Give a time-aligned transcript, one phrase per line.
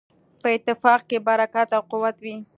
[0.41, 2.35] په اتفاق کې برکت او قوت وي.